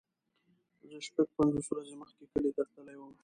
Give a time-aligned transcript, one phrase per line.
[0.89, 3.13] زه شپږ پنځوس ورځې مخکې کلی ته تللی وم.